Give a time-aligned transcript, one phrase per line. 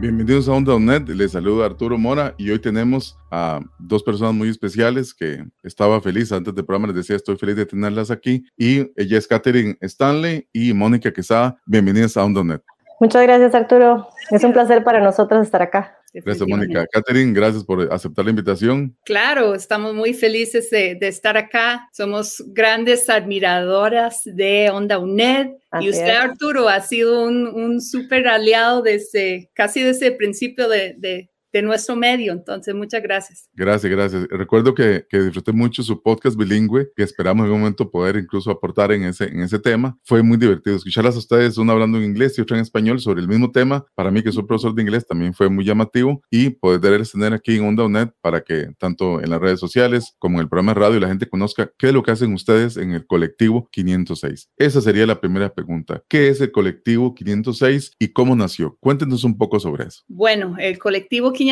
[0.00, 4.48] Bienvenidos a Onda UNED, les saluda Arturo Mora y hoy tenemos a dos personas muy
[4.48, 8.92] especiales que estaba feliz antes del programa, les decía estoy feliz de tenerlas aquí y
[8.94, 12.60] ella es Catherine Stanley y Mónica Quesada, bienvenidas a Onda UNED.
[13.00, 15.97] Muchas gracias Arturo, es un placer para nosotros estar acá.
[16.12, 16.86] Gracias Mónica.
[16.90, 18.96] Catherine, gracias por aceptar la invitación.
[19.04, 25.48] Claro, estamos muy felices de, de estar acá, somos grandes admiradoras de Onda UNED.
[25.70, 26.18] Así y usted, es.
[26.18, 31.62] Arturo, ha sido un, un súper aliado desde casi desde el principio de, de, de
[31.62, 32.32] nuestro medio.
[32.32, 33.48] Entonces, muchas gracias.
[33.54, 34.26] Gracias, gracias.
[34.30, 38.50] Recuerdo que, que disfruté mucho su podcast bilingüe, que esperamos en un momento poder incluso
[38.50, 39.98] aportar en ese, en ese tema.
[40.04, 43.20] Fue muy divertido escucharlas a ustedes, una hablando en inglés y otra en español sobre
[43.20, 43.86] el mismo tema.
[43.94, 47.56] Para mí, que soy profesor de inglés, también fue muy llamativo y poderles tener aquí
[47.56, 50.80] en Onda UNED para que tanto en las redes sociales como en el programa de
[50.80, 54.50] radio la gente conozca qué es lo que hacen ustedes en el colectivo 506.
[54.56, 56.02] Esa sería la primera pregunta.
[56.08, 58.76] ¿Qué es el colectivo 506 y cómo nació?
[58.80, 60.02] Cuéntenos un poco sobre eso.
[60.08, 61.47] Bueno, el colectivo 506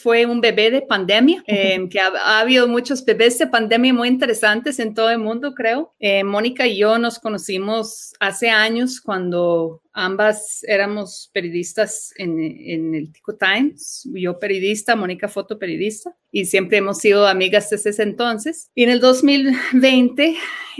[0.00, 4.08] fue un bebé de pandemia, eh, que ha, ha, habido muchos bebés de pandemia muy
[4.08, 5.94] interesantes en todo el mundo, creo.
[5.98, 13.12] Eh, Mónica y yo nos conocimos hace años cuando ambas éramos periodistas en, en, el
[13.12, 18.70] Tico Times, yo periodista, Mónica fotoperiodista, y siempre hemos sido amigas desde ese entonces.
[18.74, 20.36] Y en el 2020,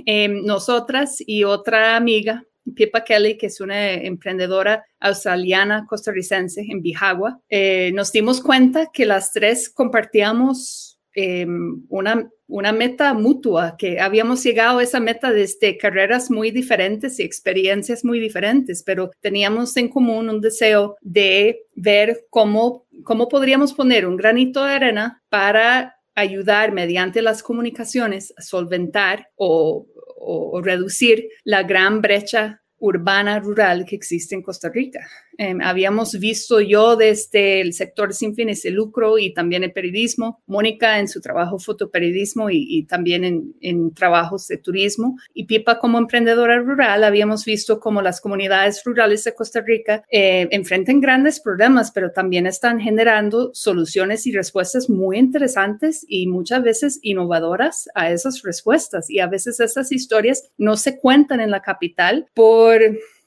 [0.06, 7.40] eh, nosotras y otra amiga, Pippa Kelly, que es una emprendedora australiana costarricense en Bijagua,
[7.48, 11.46] eh, nos dimos cuenta que las tres compartíamos eh,
[11.88, 17.24] una, una meta mutua, que habíamos llegado a esa meta desde carreras muy diferentes y
[17.24, 24.06] experiencias muy diferentes, pero teníamos en común un deseo de ver cómo, cómo podríamos poner
[24.06, 29.86] un granito de arena para ayudar mediante las comunicaciones a solventar o,
[30.16, 35.08] o, reducir la gran brecha urbana rural que existe en Costa Rica.
[35.38, 40.42] Eh, habíamos visto yo desde el sector sin fines de lucro y también el periodismo,
[40.46, 45.78] Mónica en su trabajo fotoperiodismo y, y también en, en, trabajos de turismo y Pipa
[45.78, 51.40] como emprendedora rural, habíamos visto cómo las comunidades rurales de Costa Rica eh, enfrentan grandes
[51.40, 58.10] problemas, pero también están generando soluciones y respuestas muy interesantes y muchas veces innovadoras a
[58.10, 59.08] esas respuestas.
[59.08, 62.80] Y a veces esas historias no se cuentan en la capital por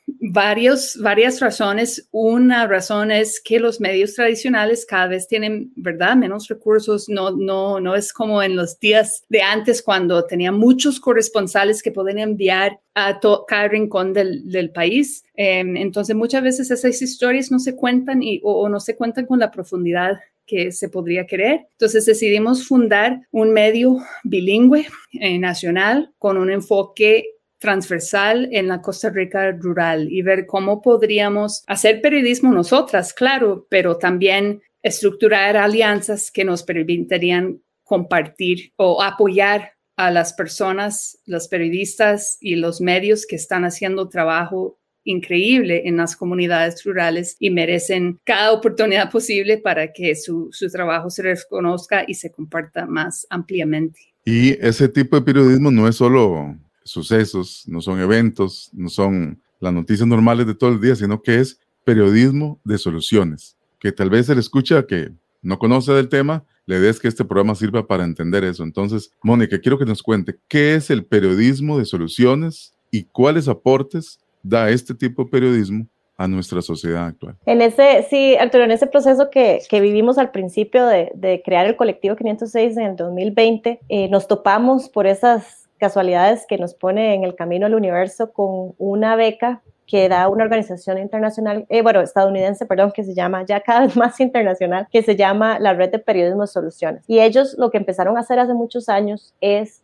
[0.07, 2.07] varios, varias razones.
[2.12, 7.09] Una razón es que los medios tradicionales cada vez tienen, ¿verdad?, menos recursos.
[7.09, 11.91] No, no, no es como en los días de antes cuando tenía muchos corresponsales que
[11.91, 15.23] podían enviar a cada rincón del, del país.
[15.35, 19.25] Eh, entonces, muchas veces esas historias no se cuentan y, o, o no se cuentan
[19.25, 21.67] con la profundidad que se podría querer.
[21.72, 27.25] Entonces decidimos fundar un medio bilingüe eh, nacional con un enfoque
[27.61, 33.97] transversal en la Costa Rica rural y ver cómo podríamos hacer periodismo nosotras, claro, pero
[33.97, 42.55] también estructurar alianzas que nos permitirían compartir o apoyar a las personas, los periodistas y
[42.55, 49.11] los medios que están haciendo trabajo increíble en las comunidades rurales y merecen cada oportunidad
[49.11, 53.99] posible para que su, su trabajo se reconozca y se comparta más ampliamente.
[54.25, 59.73] Y ese tipo de periodismo no es solo sucesos, no son eventos, no son las
[59.73, 64.25] noticias normales de todo el día, sino que es periodismo de soluciones, que tal vez
[64.27, 65.11] se le escucha que
[65.41, 68.63] no conoce del tema, le des que este programa sirva para entender eso.
[68.63, 74.19] Entonces, Mónica, quiero que nos cuente qué es el periodismo de soluciones y cuáles aportes
[74.43, 75.87] da este tipo de periodismo
[76.17, 77.35] a nuestra sociedad actual.
[77.47, 81.66] En ese, sí, Arturo, en ese proceso que, que vivimos al principio de, de, crear
[81.66, 87.16] el colectivo 506 en el 2020, eh, nos topamos por esas casualidades que nos pone
[87.16, 91.99] en el camino al universo con una beca que da una organización internacional, eh, bueno,
[91.99, 95.91] estadounidense, perdón, que se llama, ya cada vez más internacional, que se llama la Red
[95.91, 97.03] de Periodismo Soluciones.
[97.07, 99.81] Y ellos lo que empezaron a hacer hace muchos años es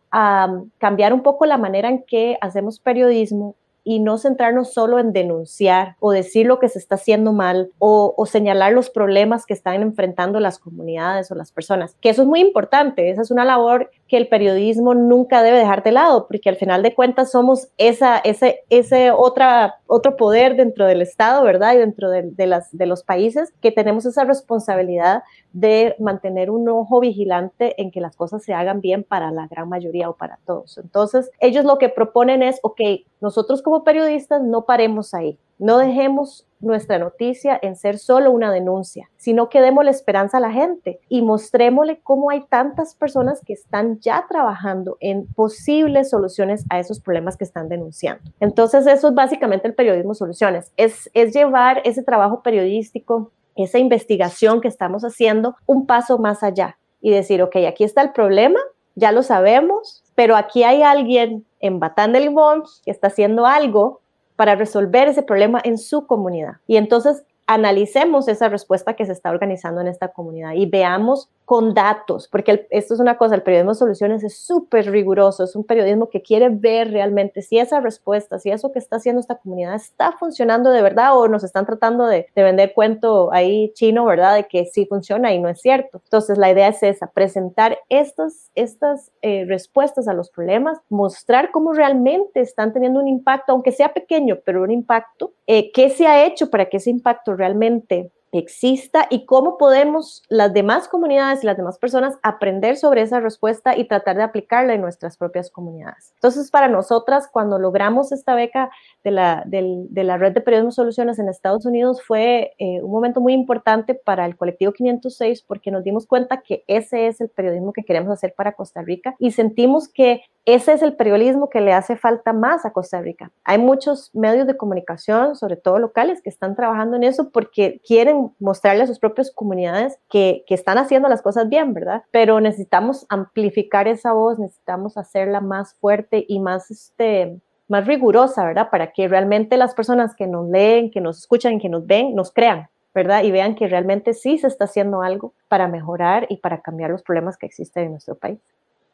[0.78, 3.56] cambiar un poco la manera en que hacemos periodismo
[3.88, 8.14] y no centrarnos solo en denunciar o decir lo que se está haciendo mal o,
[8.26, 12.40] señalar los problemas que están enfrentando las comunidades o las personas, que eso es muy
[12.40, 16.56] importante, esa es una labor que el periodismo nunca debe dejar de lado, porque al
[16.56, 21.72] final de cuentas somos esa, ese, ese otra, otro poder dentro del Estado, ¿verdad?
[21.72, 26.68] Y dentro de, de, las, de los países que tenemos esa responsabilidad de mantener un
[26.68, 30.38] ojo vigilante en que las cosas se hagan bien para la gran mayoría o para
[30.44, 30.78] todos.
[30.78, 32.80] Entonces, ellos lo que proponen es, ok,
[33.20, 39.08] nosotros como periodistas no paremos ahí, no dejemos nuestra noticia en ser solo una denuncia,
[39.16, 43.52] sino que demos la esperanza a la gente y mostrémosle cómo hay tantas personas que
[43.52, 48.30] están ya trabajando en posibles soluciones a esos problemas que están denunciando.
[48.40, 53.32] Entonces, eso es básicamente el periodismo soluciones, es, es llevar ese trabajo periodístico,
[53.64, 58.12] esa investigación que estamos haciendo, un paso más allá y decir, ok, aquí está el
[58.12, 58.60] problema,
[58.94, 64.00] ya lo sabemos, pero aquí hay alguien en Batán de Limón que está haciendo algo
[64.36, 66.54] para resolver ese problema en su comunidad.
[66.66, 71.72] Y entonces analicemos esa respuesta que se está organizando en esta comunidad y veamos con
[71.72, 75.64] datos, porque esto es una cosa, el periodismo de soluciones es súper riguroso, es un
[75.64, 79.74] periodismo que quiere ver realmente si esa respuesta, si eso que está haciendo esta comunidad
[79.74, 84.34] está funcionando de verdad o nos están tratando de, vender cuento ahí chino, ¿verdad?
[84.34, 86.02] De que sí funciona y no es cierto.
[86.04, 91.72] Entonces la idea es esa, presentar estas, estas eh, respuestas a los problemas, mostrar cómo
[91.72, 96.26] realmente están teniendo un impacto, aunque sea pequeño, pero un impacto, eh, qué se ha
[96.26, 101.56] hecho para que ese impacto realmente exista y cómo podemos las demás comunidades y las
[101.56, 106.12] demás personas aprender sobre esa respuesta y tratar de aplicarla en nuestras propias comunidades.
[106.14, 108.70] Entonces, para nosotras, cuando logramos esta beca
[109.04, 113.20] de la, de la Red de Periodismo Soluciones en Estados Unidos, fue eh, un momento
[113.20, 117.72] muy importante para el colectivo 506 porque nos dimos cuenta que ese es el periodismo
[117.72, 121.74] que queremos hacer para Costa Rica y sentimos que ese es el periodismo que le
[121.74, 123.30] hace falta más a Costa Rica.
[123.44, 128.17] Hay muchos medios de comunicación, sobre todo locales, que están trabajando en eso porque quieren
[128.38, 132.02] mostrarle a sus propias comunidades que, que están haciendo las cosas bien, ¿verdad?
[132.10, 138.68] Pero necesitamos amplificar esa voz, necesitamos hacerla más fuerte y más, este, más rigurosa, ¿verdad?
[138.70, 142.32] Para que realmente las personas que nos leen, que nos escuchan, que nos ven, nos
[142.32, 143.22] crean, ¿verdad?
[143.24, 147.02] Y vean que realmente sí se está haciendo algo para mejorar y para cambiar los
[147.02, 148.38] problemas que existen en nuestro país.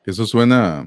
[0.05, 0.85] Eso suena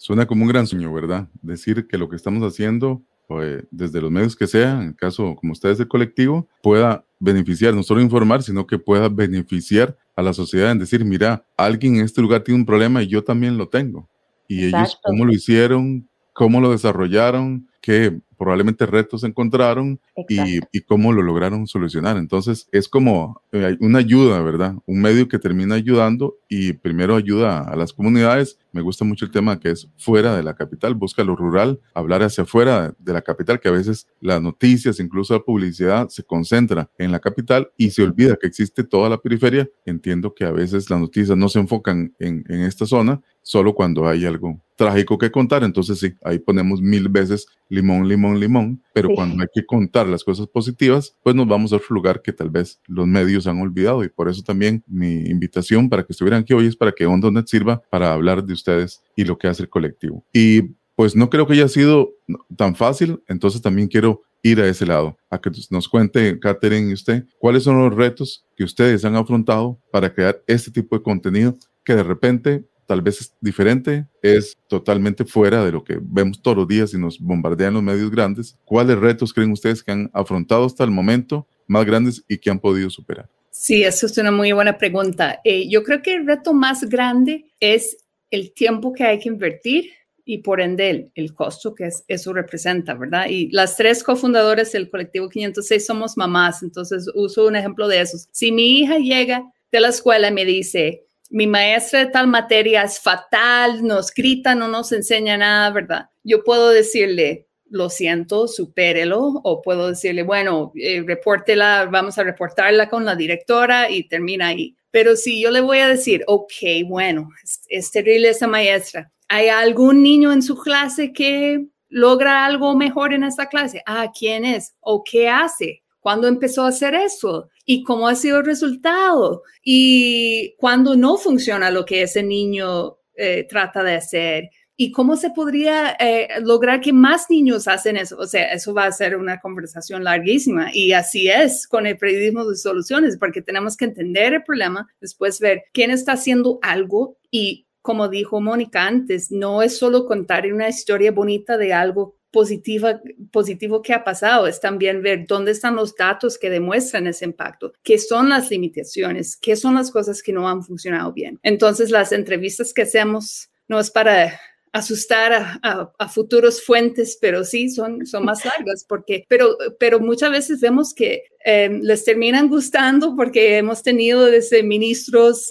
[0.00, 1.28] Suena como un gran sueño, ¿verdad?
[1.42, 5.36] Decir que lo que estamos haciendo, pues, desde los medios que sean, en el caso
[5.36, 10.32] como ustedes el colectivo, pueda beneficiar, no solo informar, sino que pueda beneficiar a la
[10.32, 13.68] sociedad en decir, mira, alguien en este lugar tiene un problema y yo también lo
[13.68, 14.08] tengo.
[14.48, 16.08] Y ellos, ¿cómo lo hicieron?
[16.32, 17.68] ¿Cómo lo desarrollaron?
[17.80, 22.16] ¿Qué probablemente retos encontraron y, y, cómo lo lograron solucionar.
[22.16, 24.76] Entonces es como eh, una ayuda, ¿verdad?
[24.86, 28.58] Un medio que termina ayudando y primero ayuda a las comunidades.
[28.72, 32.22] Me gusta mucho el tema que es fuera de la capital, busca lo rural, hablar
[32.22, 36.88] hacia afuera de la capital, que a veces las noticias, incluso la publicidad, se concentra
[36.96, 39.68] en la capital y se olvida que existe toda la periferia.
[39.84, 44.08] Entiendo que a veces las noticias no se enfocan en, en esta zona, solo cuando
[44.08, 45.62] hay algo trágico que contar.
[45.62, 50.22] Entonces sí, ahí ponemos mil veces limón, limón limón, pero cuando hay que contar las
[50.22, 54.04] cosas positivas, pues nos vamos a otro lugar que tal vez los medios han olvidado
[54.04, 57.46] y por eso también mi invitación para que estuvieran aquí hoy es para que OndoNet
[57.46, 60.24] sirva para hablar de ustedes y lo que hace el colectivo.
[60.32, 62.12] Y pues no creo que haya sido
[62.56, 66.94] tan fácil, entonces también quiero ir a ese lado, a que nos cuente, Catherine y
[66.94, 71.56] usted, cuáles son los retos que ustedes han afrontado para crear este tipo de contenido
[71.84, 76.56] que de repente tal vez es diferente, es totalmente fuera de lo que vemos todos
[76.56, 78.58] los días y nos bombardean los medios grandes.
[78.64, 82.58] ¿Cuáles retos creen ustedes que han afrontado hasta el momento más grandes y que han
[82.58, 83.30] podido superar?
[83.52, 85.40] Sí, eso es una muy buena pregunta.
[85.44, 87.96] Eh, yo creo que el reto más grande es
[88.28, 89.92] el tiempo que hay que invertir
[90.24, 93.26] y por ende el, el costo que es, eso representa, ¿verdad?
[93.28, 98.26] Y las tres cofundadoras del colectivo 506 somos mamás, entonces uso un ejemplo de esos.
[98.32, 102.82] Si mi hija llega de la escuela y me dice, mi maestra de tal materia
[102.82, 106.10] es fatal, nos grita, no nos enseña nada, ¿verdad?
[106.24, 112.88] Yo puedo decirle, lo siento, supérelo, o puedo decirle, bueno, eh, repórtela, vamos a reportarla
[112.88, 114.76] con la directora y termina ahí.
[114.90, 116.52] Pero si yo le voy a decir, ok,
[116.86, 122.74] bueno, es, es terrible esa maestra, ¿hay algún niño en su clase que logra algo
[122.74, 123.84] mejor en esta clase?
[123.86, 124.74] Ah, ¿quién es?
[124.80, 125.84] ¿O qué hace?
[126.00, 127.50] ¿Cuándo empezó a hacer eso?
[127.64, 129.42] ¿Y cómo ha sido el resultado?
[129.62, 134.50] ¿Y cuándo no funciona lo que ese niño eh, trata de hacer?
[134.76, 138.16] ¿Y cómo se podría eh, lograr que más niños hacen eso?
[138.16, 140.70] O sea, eso va a ser una conversación larguísima.
[140.72, 145.38] Y así es con el periodismo de soluciones, porque tenemos que entender el problema, después
[145.38, 150.68] ver quién está haciendo algo y como dijo Mónica antes, no es solo contar una
[150.68, 155.94] historia bonita de algo positiva, positivo que ha pasado es también ver dónde están los
[155.94, 160.48] datos que demuestran ese impacto, qué son las limitaciones, qué son las cosas que no
[160.48, 161.38] han funcionado bien.
[161.42, 164.40] Entonces, las entrevistas que hacemos no es para
[164.72, 170.60] asustar a, futuros fuentes, pero sí son, son más largas, porque, pero, pero muchas veces
[170.60, 175.48] vemos que em, les terminan gustando porque hemos tenido desde ministros,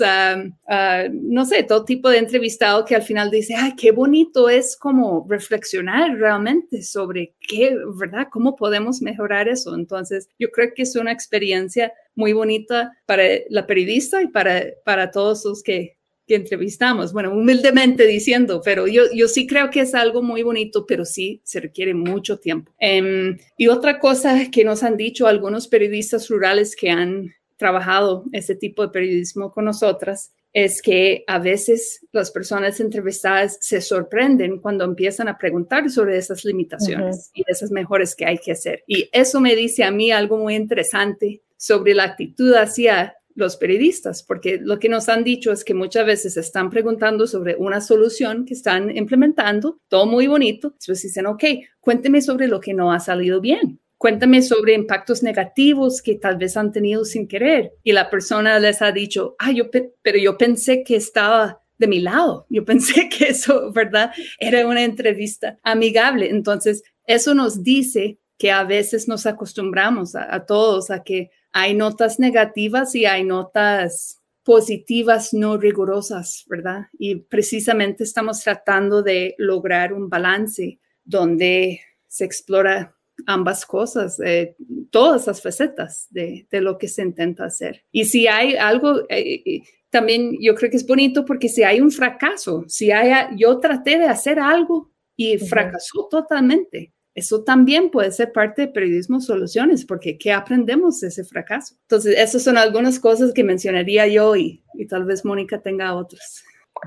[1.12, 5.26] no sé, todo tipo de entrevistado que al final dice, ay, qué bonito es como
[5.30, 8.28] reflexionar realmente sobre qué, ¿verdad?
[8.32, 9.76] ¿Cómo podemos mejorar eso?
[9.76, 15.12] Entonces, yo creo que es una experiencia muy bonita para la periodista y para, para
[15.12, 15.99] todos los que
[16.30, 20.86] que entrevistamos, bueno, humildemente diciendo, pero yo, yo sí creo que es algo muy bonito,
[20.86, 22.72] pero sí se requiere mucho tiempo.
[22.78, 28.54] Em, y otra cosa que nos han dicho algunos periodistas rurales que han trabajado ese
[28.54, 34.86] tipo de periodismo con nosotras es que a veces las personas entrevistadas se sorprenden cuando
[34.86, 38.84] empiezan a preguntar sobre esas limitaciones y esas mejores que hay que hacer.
[38.86, 44.24] Y eso me dice a mí algo muy interesante sobre la actitud hacia los periodistas,
[44.24, 48.46] porque lo que nos han dicho es que muchas veces están preguntando sobre una solución
[48.46, 51.44] que están implementando, todo muy bonito, después dicen, ok,
[51.80, 53.80] cuénteme sobre lo que no ha salido bien.
[53.98, 57.74] Cuéntame sobre impactos negativos que tal vez han tenido sin querer.
[57.84, 59.66] Y la persona les ha dicho, ah, yo,
[60.02, 62.46] pero yo pensé que estaba de mi lado.
[62.50, 64.12] Yo pensé que eso, ¿verdad?
[64.40, 66.30] Era una entrevista amigable.
[66.30, 72.20] Entonces, eso nos dice que a veces nos acostumbramos a todos a que hay notas
[72.20, 76.88] negativas y hay notas positivas no rigurosas, ¿verdad?
[76.98, 82.96] Y precisamente estamos tratando de lograr un balance donde se explora
[83.28, 84.56] ambas cosas, eh,
[84.92, 87.84] todas las facetas de, lo que se intenta hacer.
[87.92, 91.92] Y si hay algo, eh, también yo creo que es bonito porque si hay un
[91.92, 98.32] fracaso, si hay, yo traté de hacer algo y fracasó totalmente, eso también puede ser
[98.32, 101.76] parte de periodismo soluciones, porque ¿qué aprendemos de ese fracaso?
[101.82, 106.44] Entonces, esas son algunas cosas que mencionaría yo y, y tal vez Mónica tenga otras.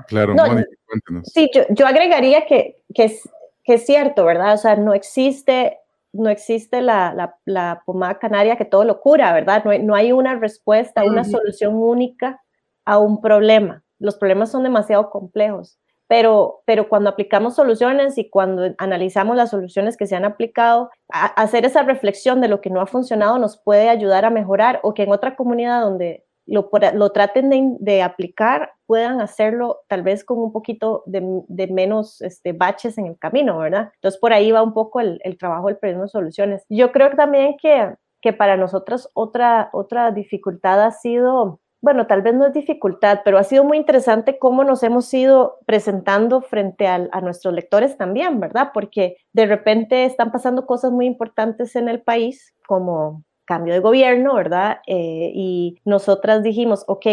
[0.07, 1.29] Claro, Mónica, cuéntanos.
[1.33, 3.29] Sí, yo, yo agregaría que, que, es,
[3.63, 4.53] que es cierto, ¿verdad?
[4.53, 5.79] O sea, no existe
[6.15, 9.63] no existe la, la, la, pomada canaria que todo lo cura, ¿verdad?
[9.65, 12.39] No hay, no hay una respuesta, una solución única
[12.85, 13.83] a un problema.
[13.97, 15.79] Los problemas son demasiado complejos
[16.13, 21.65] pero, pero cuando aplicamos soluciones y cuando analizamos las soluciones que se han aplicado, hacer
[21.65, 25.01] esa reflexión de lo que no ha funcionado nos puede ayudar a mejorar o que
[25.01, 30.51] en otra comunidad donde lo, lo traten de, aplicar puedan hacerlo tal vez con un
[30.51, 33.89] poquito de, menos este, baches en el camino, ¿verdad?
[33.95, 36.63] Entonces por ahí va un poco el, el trabajo del periodismo de soluciones.
[36.69, 42.33] Yo creo también que, que para nosotros otra, otra dificultad ha sido bueno, tal vez
[42.33, 46.97] no es dificultad, pero ha sido muy interesante cómo nos hemos ido presentando frente a,
[47.21, 48.69] nuestros lectores también, ¿verdad?
[48.73, 54.33] Porque de repente están pasando cosas muy importantes en el país, como cambio de gobierno,
[54.33, 54.77] ¿verdad?
[54.87, 57.05] Eh, y nosotras dijimos, ok,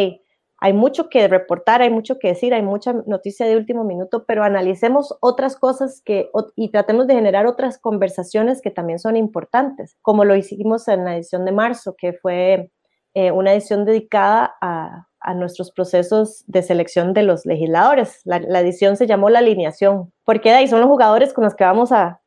[0.59, 4.45] hay mucho que reportar, hay mucho que decir, hay mucha noticia de último minuto, pero
[4.45, 10.25] analicemos otras cosas que, y tratemos de generar otras conversaciones que también son importantes, como
[10.25, 12.71] lo hicimos en la edición de marzo, que fue
[13.15, 18.23] eh, una edición dedicada a, nuestros procesos de selección de los legisladores.
[18.25, 21.93] La, edición se llamó La Alineación, porque ahí son los jugadores con los que vamos
[21.93, 22.21] a,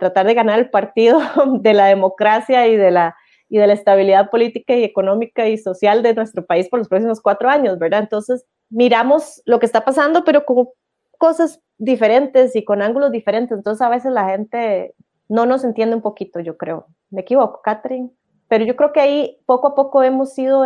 [0.00, 1.20] tratar de ganar el partido
[1.60, 3.16] de la democracia y de la,
[3.48, 7.20] y de la estabilidad política y económica y social de nuestro país por los próximos
[7.20, 8.00] cuatro años, ¿verdad?
[8.00, 10.68] Entonces, miramos lo que está pasando, pero con
[11.18, 13.56] cosas diferentes y con ángulos diferentes.
[13.56, 14.94] Entonces, a veces la gente
[15.28, 16.86] no nos entiende un poquito, yo creo.
[17.10, 18.10] ¿Me equivoco, Catherine?
[18.48, 20.64] Pero yo creo que ahí poco a poco hemos ido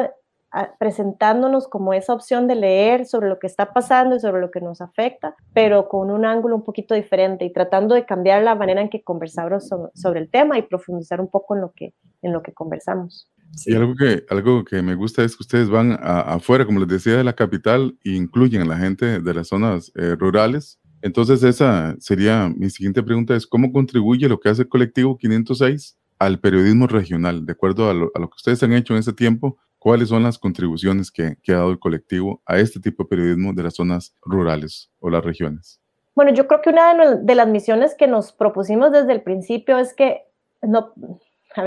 [0.78, 4.60] presentándonos como esa opción de leer sobre lo que está pasando y sobre lo que
[4.60, 8.82] nos afecta, pero con un ángulo un poquito diferente y tratando de cambiar la manera
[8.82, 12.42] en que conversamos sobre, el tema y profundizar un poco en lo que, en lo
[12.42, 13.30] que conversamos.
[13.66, 17.16] Y algo que, algo que me gusta es que ustedes van afuera, como les decía,
[17.16, 20.78] de la capital e incluyen a la gente de las zonas eh, rurales.
[21.00, 25.98] Entonces esa sería mi siguiente pregunta, es ¿cómo contribuye lo que hace el colectivo 506
[26.24, 30.08] al periodismo regional, de acuerdo a lo, que ustedes han hecho en ese tiempo, cuáles
[30.08, 33.74] son las contribuciones que, ha dado el colectivo a este tipo de periodismo de las
[33.74, 35.80] zonas rurales o las regiones.
[36.14, 39.94] Bueno, yo creo que una de, las misiones que nos propusimos desde el principio es
[39.94, 40.22] que
[40.60, 40.92] no,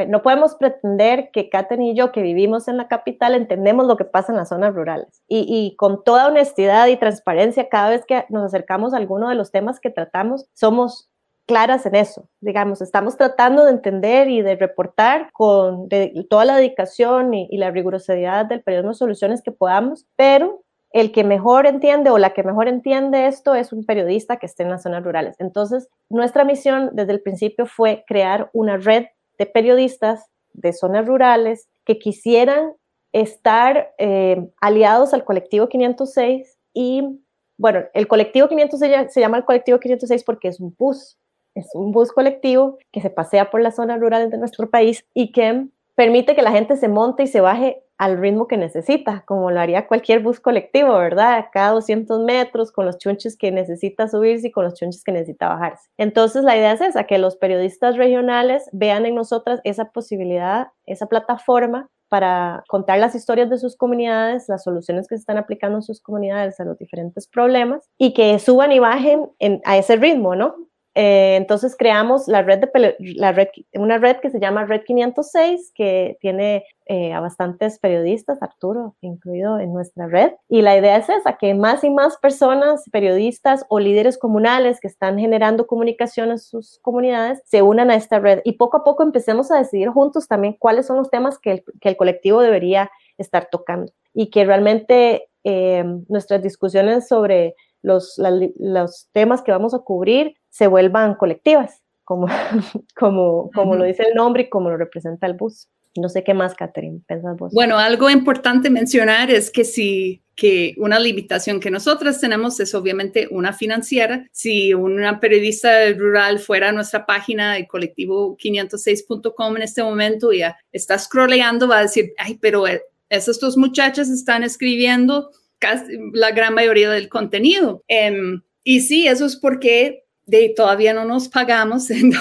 [0.07, 4.05] no podemos pretender que Katen y yo, que vivimos en la capital, entendemos lo que
[4.05, 5.24] pasa en las zonas rurales.
[5.27, 9.51] Y, con toda honestidad y transparencia, cada vez que nos acercamos a alguno de los
[9.51, 11.09] temas que tratamos, somos
[11.46, 12.28] claras en eso.
[12.42, 15.88] Digamos, estamos tratando de entender y de reportar con
[16.30, 21.24] toda la dedicación y, la rigurosidad del periodo de soluciones que podamos, pero el que
[21.24, 24.84] mejor entiende o la que mejor entiende esto es un periodista que esté en las
[24.84, 25.36] zonas rurales.
[25.40, 29.06] Entonces, nuestra misión desde el principio fue crear una red
[29.38, 32.74] de periodistas de zonas rurales que quisieran
[33.12, 37.22] estar eh, aliados al colectivo 506 y,
[37.58, 41.18] bueno, el colectivo 506 se llama el colectivo 506 porque es un bus,
[41.55, 45.31] es un bus colectivo que se pasea por las zonas rurales de nuestro país y
[45.31, 49.51] que permite que la gente se monte y se baje al ritmo que necesita, como
[49.51, 51.45] lo haría cualquier bus colectivo, ¿verdad?
[51.53, 55.47] Cada 200 metros, con los chunches que necesita subirse y con los chunches que necesita
[55.47, 55.89] bajarse.
[55.97, 61.05] Entonces, la idea es esa, que los periodistas regionales vean en nosotras esa posibilidad, esa
[61.05, 65.81] plataforma para contar las historias de sus comunidades, las soluciones que se están aplicando en
[65.81, 69.31] sus comunidades a los diferentes problemas y que suban y bajen
[69.63, 70.55] a ese ritmo, ¿no?
[70.96, 75.74] Eh, entonces creamos la red de la red, una red que se llama Red 506,
[75.75, 80.32] que tiene eh, a bastantes periodistas, Arturo incluido en nuestra red.
[80.48, 84.88] Y la idea es esa, que más y más personas, periodistas o líderes comunales que
[84.88, 88.40] están generando comunicación en sus comunidades, se unan a esta red.
[88.46, 91.64] Y poco a poco empecemos a decidir juntos también cuáles son los temas que el,
[91.82, 93.92] que el colectivo debería estar tocando.
[94.14, 98.20] Y que realmente eh, nuestras discusiones sobre los,
[98.58, 102.27] los temas que vamos a cubrir se vuelvan colectivas, como,
[102.95, 105.67] como, como lo dice el nombre y como lo representa el bus.
[105.97, 107.51] No sé qué más, Catherine, pensás vos.
[107.53, 113.27] Bueno, algo importante mencionar es que si que una limitación que nosotras tenemos es obviamente
[113.31, 114.27] una financiera.
[114.31, 120.57] Si una periodista rural fuera a nuestra página de colectivo506.com en este momento y ya
[120.71, 126.31] está scrolleando, va a decir, ay, pero eh, esas dos muchachas están escribiendo casi la
[126.31, 127.83] gran mayoría del contenido.
[127.88, 132.20] Em, y sí, eso es porque de, todavía no nos pagamos, no,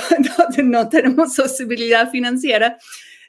[0.63, 2.79] no tenemos sostenibilidad financiera,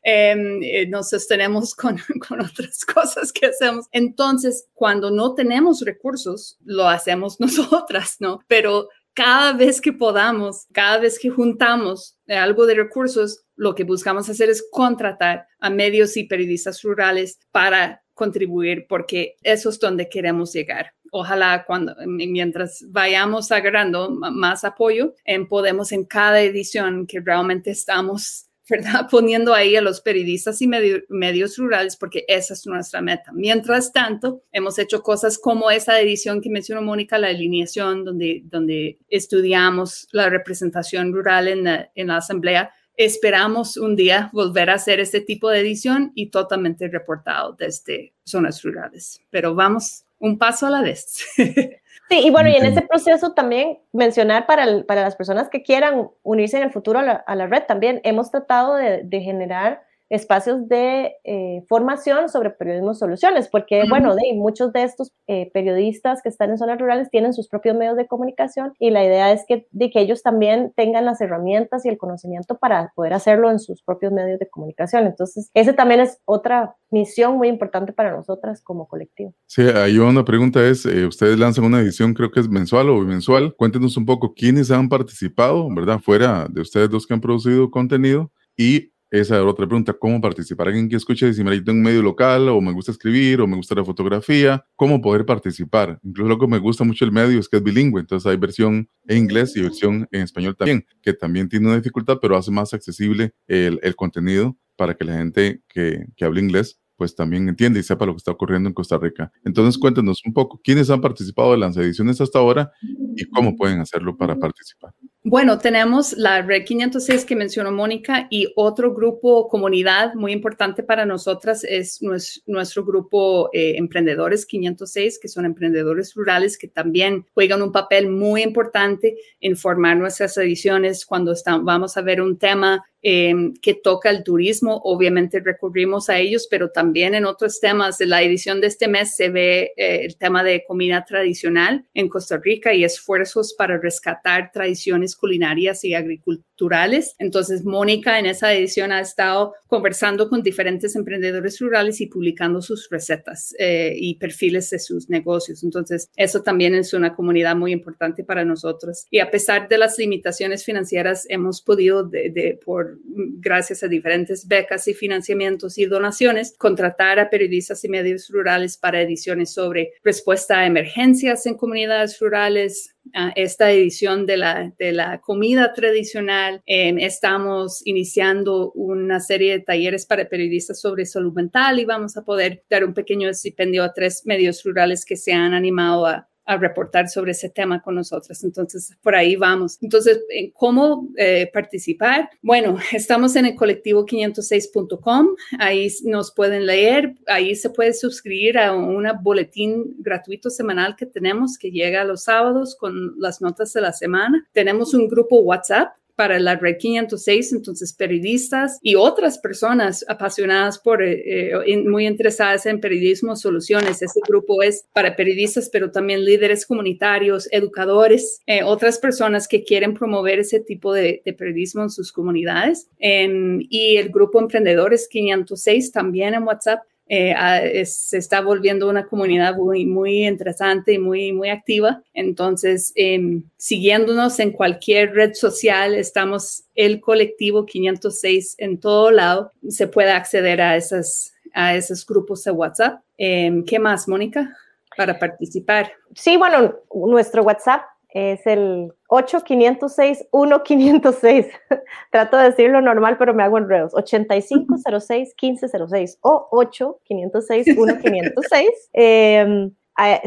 [0.04, 3.88] em, eh, nos sostenemos con, con, otras cosas que hacemos.
[3.92, 8.40] Entonces, cuando no tenemos recursos, lo hacemos nosotras, ¿no?
[8.48, 14.30] Pero cada vez que podamos, cada vez que juntamos algo de recursos, lo que buscamos
[14.30, 20.52] hacer es contratar a medios y periodistas rurales para contribuir porque eso es donde queremos
[20.54, 20.95] llegar.
[21.12, 25.14] Ojalá cuando, mientras vayamos agarrando más apoyo,
[25.50, 29.08] podemos en cada edición que realmente estamos ¿verdad?
[29.12, 33.32] Poniendo ahí a los periodistas y medios rurales porque esa es nuestra meta.
[33.32, 38.98] Mientras tanto, hemos hecho cosas como esa edición que mencionó Mónica, la alineación, donde, donde
[39.08, 45.20] estudiamos la representación rural en en la asamblea Esperamos un día volver a hacer este
[45.20, 50.82] tipo de edición y totalmente reportado desde zonas rurales, pero vamos un paso a la
[50.82, 51.26] vez.
[52.08, 56.12] Sí, y bueno, y en ese proceso también mencionar para, para las personas que quieran
[56.22, 61.14] unirse en el futuro a la, red, también hemos tratado de, de generar espacios de
[61.24, 66.52] eh, formación sobre periodismo soluciones, porque, bueno, de, muchos de estos eh, periodistas que están
[66.52, 69.90] en zonas rurales tienen sus propios medios de comunicación y la idea es que, de
[69.90, 74.12] que ellos también tengan las herramientas y el conocimiento para poder hacerlo en sus propios
[74.12, 75.08] medios de comunicación.
[75.08, 79.34] Entonces, ese también es otra misión muy importante para nosotras como colectivo.
[79.48, 83.00] Sí, ahí una pregunta es, eh, ustedes lanzan una edición, creo que es mensual o
[83.00, 83.56] bimensual.
[83.56, 86.00] Cuéntenos un poco quiénes han participado, ¿verdad?
[86.00, 90.68] Fuera de ustedes dos que han producido contenido y esa es otra pregunta, ¿cómo participar?
[90.68, 93.76] Alguien que escuche me tengo un medio local o me gusta escribir o me gusta
[93.76, 96.00] la fotografía, ¿cómo poder participar?
[96.04, 98.90] Incluso lo que me gusta mucho el medio es que es bilingüe, entonces hay versión
[99.08, 102.74] en inglés y versión en español también, que también tiene una dificultad, pero hace más
[102.74, 107.84] accesible el, contenido para que la gente que, que hable inglés pues también entienda y
[107.84, 109.32] sepa lo que está ocurriendo en Costa Rica.
[109.44, 112.72] Entonces cuéntenos un poco quiénes han participado de las ediciones hasta ahora
[113.16, 114.94] y cómo pueden hacerlo para participar.
[115.28, 121.04] Bueno, tenemos la Red 506 que mencionó Mónica y otro grupo, comunidad muy importante para
[121.04, 122.00] nosotras es
[122.46, 128.44] nuestro, grupo eh, Emprendedores 506, que son emprendedores rurales que también juegan un papel muy
[128.44, 131.08] importante en formar nuestras ediciones.
[131.08, 131.34] Cuando
[131.64, 134.82] vamos a ver un tema Em, que toca el turismo.
[134.84, 138.00] Obviamente recurrimos a ellos, pero también en otros temas.
[138.00, 142.10] De la edición de este mes se ve eh, el tema de comida tradicional en
[142.10, 147.14] Costa Rica y esfuerzos para rescatar tradiciones culinarias y agriculturales.
[147.20, 152.90] Entonces, Mónica en esa edición ha estado conversando con diferentes emprendedores rurales y publicando sus
[152.90, 155.64] recetas eh, y perfiles de sus negocios.
[155.64, 159.06] Entonces, eso también es una comunidad muy importante para nosotros.
[159.12, 164.88] Y a pesar de las limitaciones financieras, hemos podido, de, por gracias a diferentes becas
[164.88, 170.66] y financiamientos y donaciones, contratar a periodistas y medios rurales para ediciones sobre respuesta a
[170.66, 172.96] emergencias en comunidades rurales,
[173.36, 176.62] esta edición de la, de la comida tradicional.
[176.66, 182.26] Em, estamos iniciando una serie de talleres para periodistas sobre salud mental y vamos a
[182.26, 186.58] poder dar un pequeño estipendio a tres medios rurales que se han animado a, a
[186.58, 188.44] reportar sobre ese tema con nosotros.
[188.44, 189.78] Entonces, por ahí vamos.
[189.82, 192.30] Entonces, ¿cómo eh, participar?
[192.42, 195.30] Bueno, estamos en el colectivo 506.com,
[195.60, 201.58] ahí nos pueden leer, ahí se puede suscribir a un boletín gratuito semanal que tenemos
[201.58, 204.48] que llega los sábados con las notas de la semana.
[204.54, 211.04] Tenemos un grupo WhatsApp para la Red 506, entonces periodistas y otras personas apasionadas por,
[211.04, 214.02] eh, eh, muy interesadas en periodismo soluciones.
[214.02, 219.94] Ese grupo es para periodistas, pero también líderes comunitarios, educadores, eh, otras personas que quieren
[219.94, 222.88] promover ese tipo de, periodismo en sus comunidades.
[223.00, 229.56] Em, y el grupo Emprendedores 506 también en WhatsApp eh, se está volviendo una comunidad
[229.56, 232.02] muy, muy interesante y muy, muy activa.
[232.14, 239.52] Entonces, em, siguiéndonos en cualquier red social, estamos el colectivo 506 en todo lado.
[239.70, 243.02] Se puede acceder a, esas, a esos grupos de WhatsApp.
[243.18, 244.56] Em, ¿Qué más, Mónica,
[244.98, 245.92] para participar?
[246.16, 251.52] Sí, bueno, nuestro WhatsApp es el 8506-1506.
[252.12, 253.94] Trato de decirlo normal, pero me hago enredos.
[253.94, 258.70] 8506-1506 o 8506-1506.
[258.94, 259.72] eh,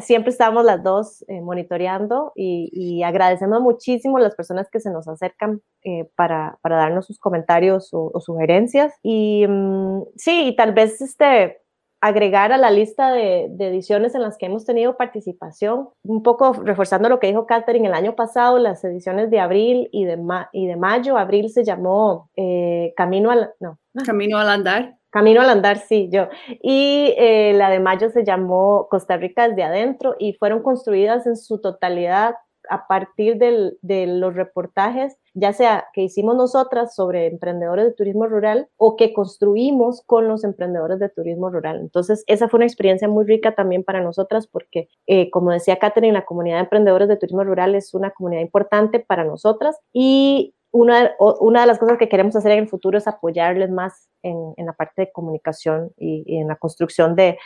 [0.00, 5.06] siempre estamos las dos eh, monitoreando y, agradecemos muchísimo a las personas que se nos
[5.08, 8.94] acercan eh, para, para, darnos sus comentarios o, sugerencias.
[9.02, 11.60] Y mm, sí, tal vez este,
[12.00, 17.08] agregar a la lista de, ediciones en las que hemos tenido participación, un poco reforzando
[17.08, 20.18] lo que dijo Catherine el año pasado, las ediciones de abril y de,
[20.52, 23.78] y de mayo, abril se llamó eh, Camino al, no.
[24.04, 24.96] Camino al andar.
[25.10, 26.28] Camino al andar, sí, yo.
[26.62, 31.36] Y eh, la de mayo se llamó Costa Rica desde adentro y fueron construidas en
[31.36, 32.34] su totalidad
[32.70, 38.68] a partir de los reportajes, ya sea que hicimos nosotras sobre emprendedores de turismo rural
[38.76, 41.80] o que construimos con los emprendedores de turismo rural.
[41.80, 46.12] Entonces, esa fue una experiencia muy rica también para nosotras porque, eh, como decía Catherine,
[46.12, 51.14] la comunidad de emprendedores de turismo rural es una comunidad importante para nosotras y una,
[51.60, 55.02] de las cosas que queremos hacer en el futuro es apoyarles más en, la parte
[55.02, 57.38] de comunicación y, en la construcción de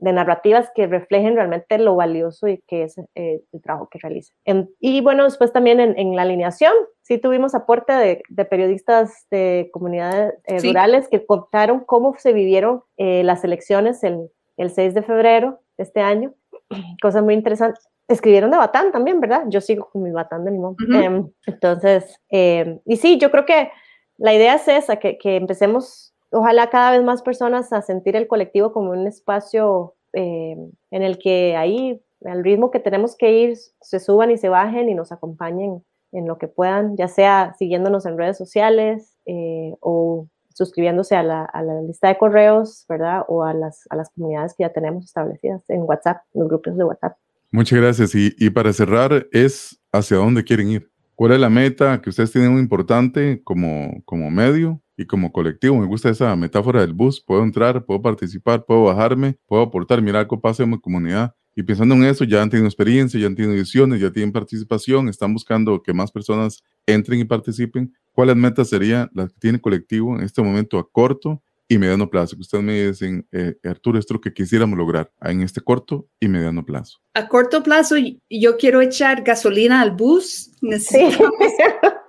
[0.00, 4.36] de narrativas que reflejen realmente lo valioso y que es eh, el trabajo que realizan.
[4.80, 10.58] y bueno, después también en, la alineación, sí tuvimos aporte de, periodistas de comunidades eh,
[10.60, 15.84] rurales que contaron cómo se vivieron eh, las elecciones el, el 6 de febrero de
[15.84, 16.34] este año.
[17.02, 17.86] Cosas muy interesantes.
[18.08, 19.44] Escribieron de Batán también, ¿verdad?
[19.48, 20.74] Yo sigo con mi Batán de Limón.
[20.92, 23.70] Em, entonces, em, y sí, yo creo que
[24.16, 28.26] la idea es esa, que, que empecemos ojalá cada vez más personas a sentir el
[28.26, 30.56] colectivo como un espacio eh,
[30.90, 34.88] en el que ahí, al ritmo que tenemos que ir, se suban y se bajen
[34.88, 40.26] y nos acompañen en lo que puedan, ya sea siguiéndonos en redes sociales eh, o
[40.52, 41.48] suscribiéndose a la,
[41.86, 43.22] lista de correos, ¿verdad?
[43.28, 46.84] O a las, a las comunidades que ya tenemos establecidas en WhatsApp, los grupos de
[46.84, 47.16] WhatsApp.
[47.52, 48.14] Muchas gracias.
[48.14, 50.90] Y, y para cerrar, es hacia dónde quieren ir.
[51.14, 55.78] ¿Cuál es la meta que ustedes tienen muy importante como, como medio y como colectivo.
[55.78, 57.22] Me gusta esa metáfora del bus.
[57.22, 60.02] Puedo entrar, puedo participar, puedo bajarme, puedo aportar.
[60.02, 61.34] Mira algo pasa en mi comunidad.
[61.56, 65.08] Y pensando en eso, ya han tenido experiencia, ya han tenido ediciones, ya tienen participación,
[65.08, 67.94] están buscando que más personas entren y participen.
[68.12, 72.10] ¿Cuáles metas serían las que tiene el colectivo en este momento a corto y mediano
[72.10, 72.36] plazo?
[72.36, 76.08] Que ustedes me dicen, eh, Arturo, esto es lo que quisiéramos lograr en este corto
[76.20, 76.98] y mediano plazo.
[77.14, 77.96] A corto plazo,
[78.28, 80.52] yo quiero echar gasolina al bus.
[80.60, 81.30] necesitamos...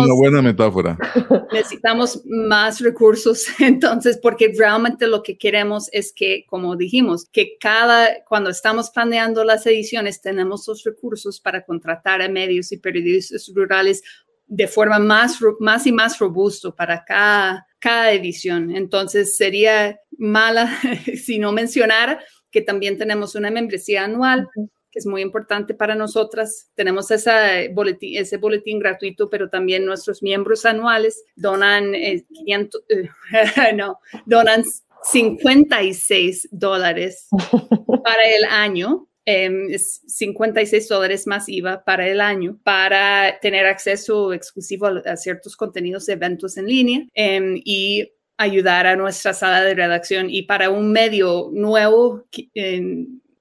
[0.00, 0.96] Es una buena metáfora.
[1.52, 8.24] Necesitamos más recursos, entonces, porque realmente lo que queremos es que, como dijimos, que cada,
[8.24, 14.02] cuando estamos planeando las ediciones, tenemos los recursos para contratar a medios y periodistas rurales
[14.46, 18.74] de forma más, más y más robusto para cada, cada edición.
[18.74, 20.70] Entonces, sería mala
[21.24, 22.20] si no mencionara
[22.52, 24.48] que también tenemos una membresía anual
[24.96, 26.70] es muy importante para nosotras.
[26.74, 33.72] Tenemos esa boletín, ese boletín gratuito, pero también nuestros miembros anuales donan 500, eh, eh,
[33.76, 34.64] no, donan
[35.04, 37.28] 56 dólares
[38.04, 39.06] para el año.
[39.28, 46.06] 56 em, dólares más IVA para el año para tener acceso exclusivo a, ciertos contenidos
[46.06, 50.92] de eventos en línea em, y ayudar a nuestra sala de redacción y para un
[50.92, 52.24] medio nuevo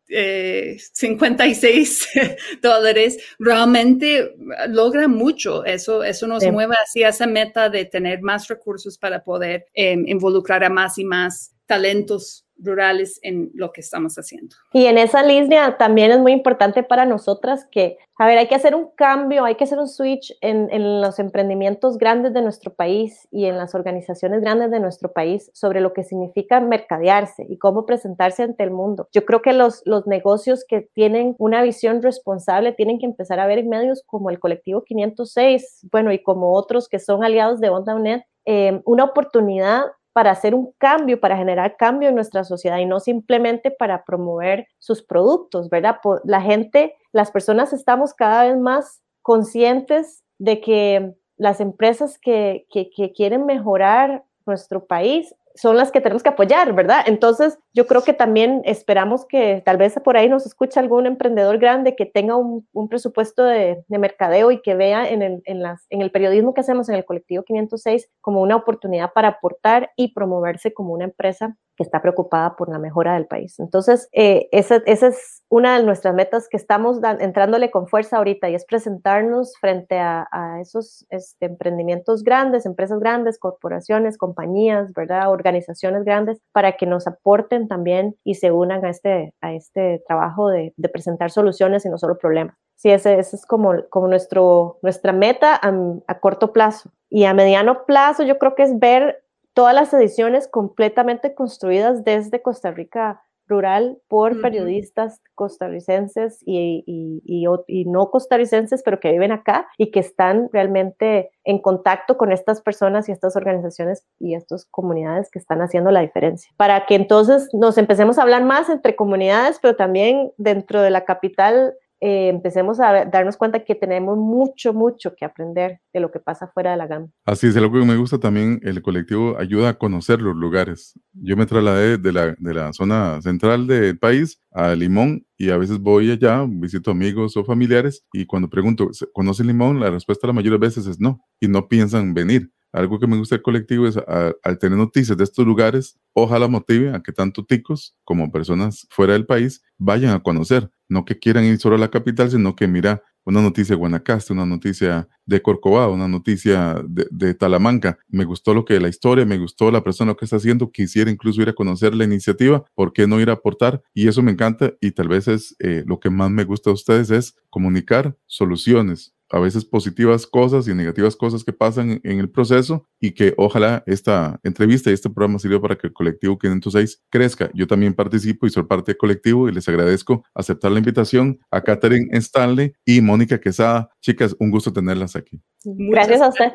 [0.08, 4.36] 56 eh, dólares, realmente
[4.70, 5.66] logra mucho.
[5.66, 10.64] Eso, eso nos mueve hacia esa meta de tener más recursos para poder em, involucrar
[10.64, 14.56] a más y más talentos rurales en lo que estamos haciendo.
[14.74, 18.56] Y en esa línea también es muy importante para nosotras que, a ver, hay que
[18.56, 22.74] hacer un cambio, hay que hacer un switch en, en, los emprendimientos grandes de nuestro
[22.74, 27.58] país y en las organizaciones grandes de nuestro país sobre lo que significa mercadearse y
[27.58, 29.08] cómo presentarse ante el mundo.
[29.12, 33.48] Yo creo que los, los negocios que tienen una visión responsable tienen que empezar a
[33.48, 37.70] ver en medios como el colectivo 506, bueno, y como otros que son aliados de
[37.70, 39.86] Onda UNED, eh, una oportunidad
[40.16, 44.66] para hacer un cambio, para generar cambio en nuestra sociedad y no simplemente para promover
[44.80, 45.98] sus productos, ¿verdad?
[46.24, 53.12] La gente, las personas estamos cada vez más conscientes de que las empresas que, que,
[53.12, 57.04] quieren mejorar nuestro país son las que tenemos que apoyar, ¿verdad?
[57.06, 61.58] Entonces, yo creo que también esperamos que tal vez por ahí nos escuche algún emprendedor
[61.58, 66.02] grande que tenga un, presupuesto de, mercadeo y que vea en el, en, las, en
[66.02, 70.74] el periodismo que hacemos en el colectivo 506 como una oportunidad para aportar y promoverse
[70.74, 73.60] como una empresa que está preocupada por la mejora del país.
[73.60, 78.50] Entonces, eh, esa, esa, es una de nuestras metas que estamos entrándole con fuerza ahorita
[78.50, 80.26] y es presentarnos frente a,
[80.62, 85.30] esos este, emprendimientos grandes, empresas grandes, corporaciones, compañías, ¿verdad?
[85.30, 90.50] Organizaciones grandes para que nos aporten también y se unan a este, a este trabajo
[90.50, 92.56] de, presentar soluciones y no solo problemas.
[92.76, 95.74] Sí, ese es como, como nuestro, nuestra meta a,
[96.08, 96.92] a corto plazo.
[97.10, 99.25] Y a mediano plazo yo creo que es ver
[99.56, 108.10] todas las ediciones completamente construidas desde Costa Rica rural por periodistas costarricenses y, y, no
[108.10, 113.12] costarricenses, pero que viven acá y que están realmente en contacto con estas personas y
[113.12, 116.52] estas organizaciones y estas comunidades que están haciendo la diferencia.
[116.58, 121.06] Para que entonces nos empecemos a hablar más entre comunidades, pero también dentro de la
[121.06, 126.20] capital eh, empecemos a darnos cuenta que tenemos mucho, mucho que aprender de lo que
[126.20, 127.08] pasa fuera de la gama.
[127.26, 131.00] Así es, algo que me gusta también, el colectivo ayuda a conocer los lugares.
[131.14, 135.58] Yo me trasladé de la, de la zona central del país a Limón y a
[135.58, 139.80] veces voy allá, visito amigos o familiares y cuando pregunto, ¿conoce Limón?
[139.80, 142.52] La respuesta la mayoría de veces es no y no piensan venir.
[142.72, 146.96] Algo que me gusta del colectivo es al tener noticias de estos lugares, ojalá motive
[146.96, 151.44] a que tanto ticos como personas fuera del país vayan a conocer, no que quieran
[151.44, 155.42] ir solo a la capital, sino que mira una noticia de Guanacaste, una noticia de
[155.42, 157.98] Corcovado, una noticia de, Talamanca.
[158.08, 161.42] Me gustó lo que la historia, me gustó la persona que está haciendo, quisiera incluso
[161.42, 163.82] ir a conocer la iniciativa, ¿por qué no ir a aportar?
[163.94, 166.76] Y eso me encanta y tal vez es eh, lo que más me gusta de
[166.76, 172.30] ustedes es comunicar soluciones, a veces positivas cosas y negativas cosas que pasan en el
[172.30, 177.04] proceso y que ojalá esta entrevista y este programa sirva para que el colectivo 506
[177.10, 177.50] crezca.
[177.54, 181.62] Yo también participo y soy parte del colectivo y les agradezco aceptar la invitación a
[181.62, 183.90] Catherine Stanley y Mónica Quesada.
[184.02, 185.42] Chicas, un gusto tenerlas aquí.
[185.64, 186.52] Gracias a usted.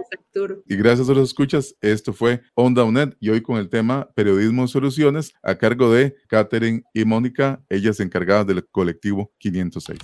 [0.66, 1.74] Y gracias a los escuchas.
[1.80, 6.82] Esto fue Onda UNED y hoy con el tema Periodismo Soluciones a cargo de Catherine
[6.94, 9.98] y Mónica, ellas encargadas del colectivo 506.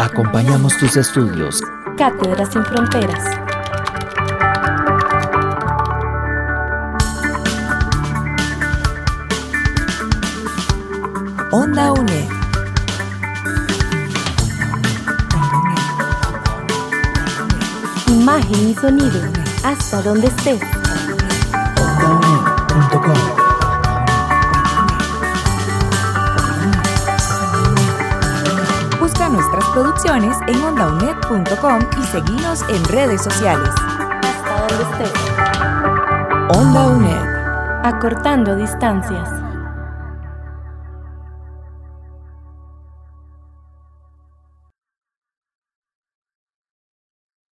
[0.00, 1.60] Acompañamos tus estudios.
[1.98, 3.22] Cátedras sin Fronteras.
[11.50, 12.28] Onda UNE.
[18.06, 19.20] Imagen y sonido.
[19.62, 20.62] Hasta donde estés.
[21.76, 23.39] OndaUNE.com
[29.72, 33.70] producciones en ondaunet.com y seguimos en redes sociales.
[33.70, 36.56] Hasta donde estés.
[36.56, 37.84] Onda UNED.
[37.84, 39.39] Acortando distancias.